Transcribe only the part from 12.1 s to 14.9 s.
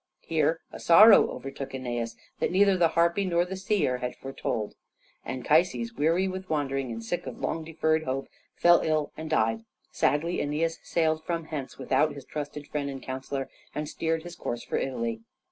his trusted friend and counselor, and steered his course for